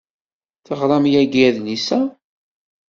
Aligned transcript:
Teɣram 0.65 1.05
yagi 1.13 1.41
adlis-a. 1.49 1.99